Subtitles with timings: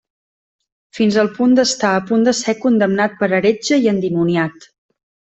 [0.99, 4.67] Fins al punt d'estar a punt de ser condemnat per heretge i endimoniat.